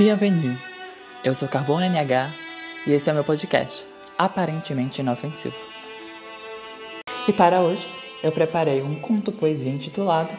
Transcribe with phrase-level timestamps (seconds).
[0.00, 0.56] Bienvenue!
[1.22, 2.32] Eu sou Carbono NH
[2.86, 3.84] e esse é o meu podcast,
[4.16, 5.54] aparentemente inofensivo.
[7.28, 7.86] E para hoje,
[8.22, 10.34] eu preparei um conto-poesia intitulado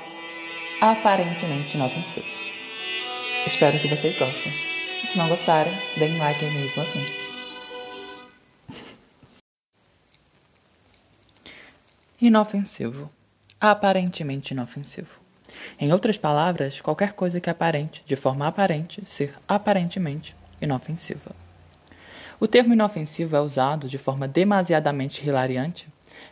[0.81, 2.25] Aparentemente Inofensivo.
[3.45, 4.51] Espero que vocês gostem.
[5.05, 7.05] Se não gostarem, deem like mesmo assim.
[12.19, 13.11] Inofensivo.
[13.59, 15.20] Aparentemente inofensivo.
[15.79, 21.31] Em outras palavras, qualquer coisa que aparente, de forma aparente, ser aparentemente inofensiva.
[22.39, 25.87] O termo inofensivo é usado de forma demasiadamente hilariante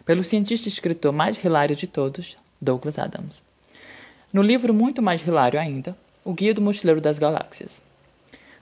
[0.05, 3.43] pelo cientista e escritor mais hilário de todos, Douglas Adams.
[4.31, 7.79] No livro muito mais hilário ainda, O Guia do Mochileiro das Galáxias.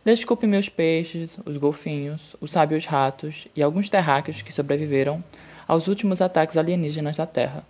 [0.05, 5.21] Desculpe meus peixes, os golfinhos, os sábios ratos e alguns terráqueos que sobreviveram
[5.67, 7.65] aos últimos ataques alienígenas da Terra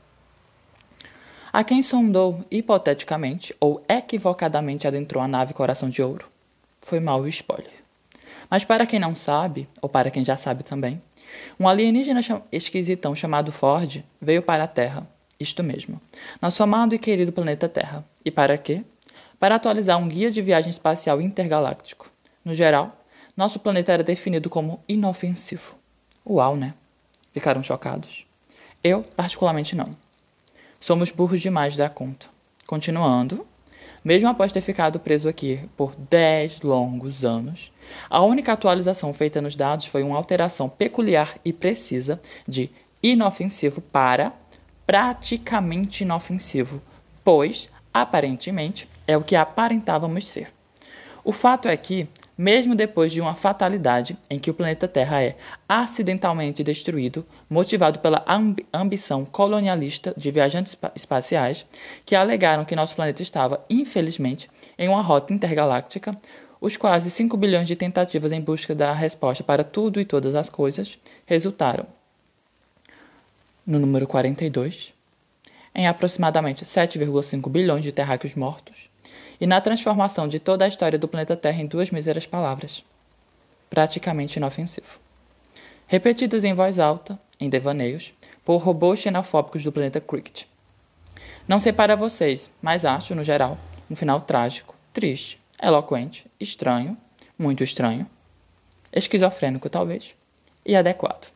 [1.57, 6.29] a quem sondou hipoteticamente ou equivocadamente adentrou a nave Coração de Ouro.
[6.81, 7.73] Foi mal o spoiler.
[8.47, 11.01] Mas para quem não sabe, ou para quem já sabe também,
[11.59, 15.07] um alienígena esquisitão chamado Ford veio para a Terra,
[15.39, 15.99] isto mesmo,
[16.39, 18.05] nosso amado e querido planeta Terra.
[18.23, 18.83] E para quê?
[19.39, 22.07] Para atualizar um guia de viagem espacial intergaláctico.
[22.45, 23.03] No geral,
[23.35, 25.73] nosso planeta era definido como inofensivo.
[26.23, 26.75] Uau, né?
[27.33, 28.27] Ficaram chocados?
[28.83, 30.05] Eu, particularmente, não.
[30.79, 32.27] Somos burros demais da conta.
[32.65, 33.45] Continuando,
[34.03, 37.71] mesmo após ter ficado preso aqui por 10 longos anos,
[38.09, 42.69] a única atualização feita nos dados foi uma alteração peculiar e precisa de
[43.01, 44.33] inofensivo para
[44.85, 46.81] praticamente inofensivo,
[47.23, 50.53] pois, aparentemente, é o que aparentávamos ser.
[51.23, 52.07] O fato é que
[52.37, 55.35] mesmo depois de uma fatalidade em que o planeta Terra é
[55.67, 61.65] acidentalmente destruído, motivado pela amb ambição colonialista de viajantes espaciais
[62.05, 66.15] que alegaram que nosso planeta estava, infelizmente, em uma rota intergaláctica,
[66.61, 70.49] os quase 5 bilhões de tentativas em busca da resposta para tudo e todas as
[70.49, 71.85] coisas resultaram
[73.67, 74.93] no número 42,
[75.75, 78.89] em aproximadamente 7,5 bilhões de terráqueos mortos,
[79.39, 82.83] e na transformação de toda a história do planeta Terra em duas míseras palavras,
[83.69, 84.99] praticamente inofensivo.
[85.87, 90.43] Repetidos em voz alta, em devaneios, por robôs xenofóbicos do planeta Cricket.
[91.47, 93.57] Não sei para vocês, mas acho, no geral,
[93.89, 96.97] um final trágico, triste, eloquente, estranho,
[97.37, 98.05] muito estranho,
[98.91, 100.13] esquizofrênico talvez,
[100.65, 101.31] e adequado.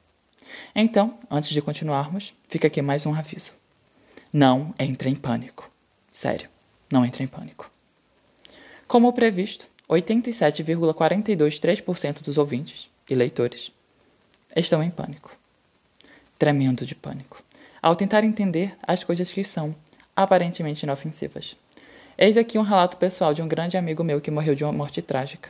[0.75, 3.53] Então, antes de continuarmos, fica aqui mais um aviso.
[4.33, 5.71] Não entre em pânico.
[6.11, 6.49] Sério,
[6.91, 7.70] não entre em pânico.
[8.91, 13.71] Como previsto, 87,423% dos ouvintes e leitores
[14.53, 15.33] estão em pânico.
[16.37, 17.41] Tremendo de pânico.
[17.81, 19.73] Ao tentar entender as coisas que são
[20.13, 21.55] aparentemente inofensivas.
[22.17, 25.01] Eis aqui um relato pessoal de um grande amigo meu que morreu de uma morte
[25.01, 25.49] trágica.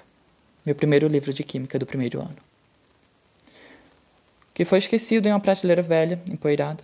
[0.64, 2.38] Meu primeiro livro de química do primeiro ano.
[4.54, 6.84] Que foi esquecido em uma prateleira velha, empoeirada,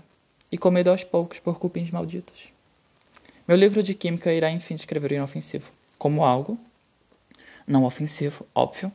[0.51, 2.49] e comido aos poucos por cupins malditos.
[3.47, 6.57] Meu livro de química irá enfim descrever o inofensivo como algo
[7.67, 8.91] não ofensivo, óbvio,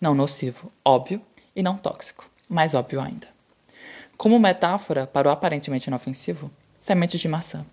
[0.00, 1.20] não nocivo, óbvio,
[1.54, 3.28] e não tóxico, mais óbvio ainda.
[4.16, 7.64] Como metáfora para o aparentemente inofensivo, sementes de maçã.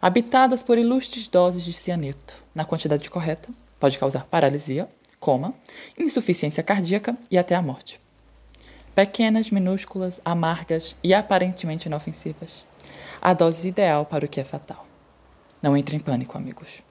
[0.00, 3.48] Habitadas por ilustres doses de cianeto, na quantidade correta,
[3.80, 4.88] pode causar paralisia,
[5.18, 5.54] coma,
[5.98, 7.98] insuficiência cardíaca e até a morte.
[8.94, 12.64] Pequenas, minúsculas, amargas e aparentemente inofensivas.
[13.20, 14.86] A dose ideal para o que é fatal.
[15.62, 16.82] Não entre em pânico, amigos.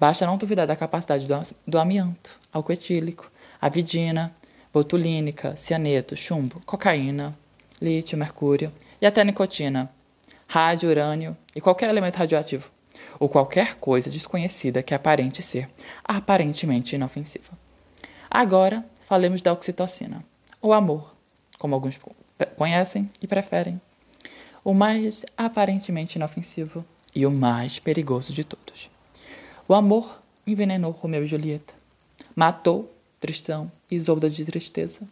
[0.00, 1.34] Basta não duvidar da capacidade do,
[1.66, 3.30] do amianto, álcool etílico,
[3.60, 4.34] avidina,
[4.72, 7.36] botulínica, cianeto, chumbo, cocaína,
[7.82, 9.90] lítio, mercúrio e até nicotina,
[10.46, 12.70] rádio, urânio e qualquer elemento radioativo,
[13.18, 15.68] ou qualquer coisa desconhecida que aparente ser
[16.02, 17.52] aparentemente inofensiva.
[18.30, 20.24] Agora, falemos da oxitocina,
[20.62, 21.14] ou amor,
[21.58, 22.00] como alguns
[22.56, 23.78] conhecem e preferem,
[24.64, 26.82] o mais aparentemente inofensivo
[27.14, 28.88] e o mais perigoso de todos.
[29.70, 31.72] O amor envenenou Romeu e Julieta.
[32.34, 35.02] Matou Tristão e Isolda de tristeza.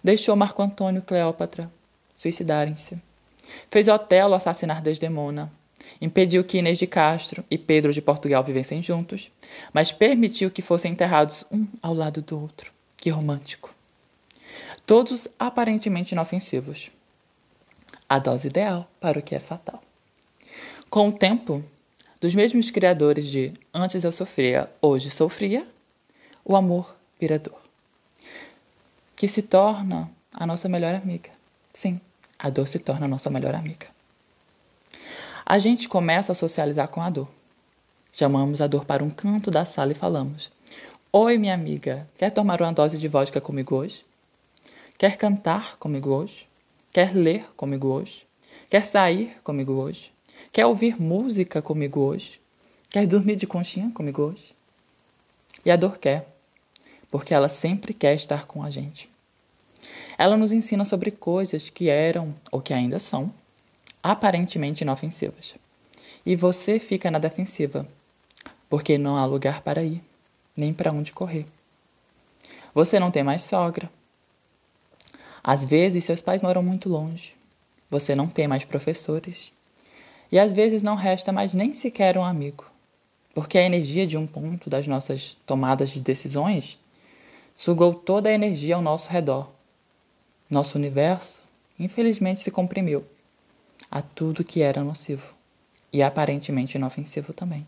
[0.00, 1.68] Deixou Marco Antônio e Cleópatra
[2.14, 2.96] suicidarem-se.
[3.68, 5.52] Fez Otelo assassinar Desdemona.
[6.00, 9.28] Impediu que Inês de Castro e Pedro de Portugal vivessem juntos,
[9.72, 12.70] mas permitiu que fossem enterrados um ao lado do outro.
[12.96, 13.74] Que romântico.
[14.86, 16.92] Todos aparentemente inofensivos.
[18.08, 19.82] A dose ideal para o que é fatal.
[20.88, 21.64] Com o tempo,
[22.20, 25.66] dos mesmos criadores de Antes eu sofria, hoje sofria,
[26.44, 27.58] o amor vira dor.
[29.16, 31.30] Que se torna a nossa melhor amiga.
[31.72, 32.00] Sim,
[32.38, 33.86] a dor se torna a nossa melhor amiga.
[35.46, 37.28] A gente começa a socializar com a dor.
[38.12, 40.50] Chamamos a dor para um canto da sala e falamos:
[41.12, 44.04] Oi, minha amiga, quer tomar uma dose de vodka comigo hoje?
[44.98, 46.46] Quer cantar comigo hoje?
[46.92, 48.26] Quer ler comigo hoje?
[48.68, 50.12] Quer sair comigo hoje?
[50.52, 52.40] Quer ouvir música comigo hoje?
[52.88, 54.52] Quer dormir de conchinha comigo hoje?
[55.64, 56.26] E a dor quer,
[57.08, 59.08] porque ela sempre quer estar com a gente.
[60.18, 63.32] Ela nos ensina sobre coisas que eram, ou que ainda são,
[64.02, 65.54] aparentemente inofensivas.
[66.26, 67.86] E você fica na defensiva,
[68.68, 70.02] porque não há lugar para ir,
[70.56, 71.46] nem para onde correr.
[72.74, 73.88] Você não tem mais sogra.
[75.44, 77.36] Às vezes seus pais moram muito longe.
[77.88, 79.52] Você não tem mais professores.
[80.30, 82.64] E às vezes não resta mais nem sequer um amigo,
[83.34, 86.78] porque a energia de um ponto das nossas tomadas de decisões
[87.54, 89.48] sugou toda a energia ao nosso redor
[90.50, 91.38] nosso universo,
[91.78, 93.04] infelizmente, se comprimiu
[93.88, 95.32] a tudo que era nocivo
[95.92, 97.64] e aparentemente inofensivo também.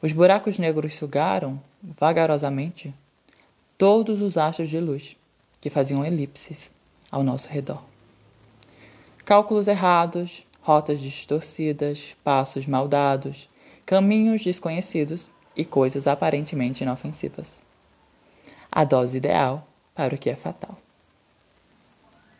[0.00, 2.94] Os buracos negros sugaram, vagarosamente,
[3.76, 5.16] todos os astros de luz
[5.60, 6.70] que faziam elipses
[7.10, 7.82] ao nosso redor.
[9.24, 13.48] Cálculos errados, rotas distorcidas, passos mal dados,
[13.86, 17.62] caminhos desconhecidos e coisas aparentemente inofensivas.
[18.70, 20.76] A dose ideal para o que é fatal.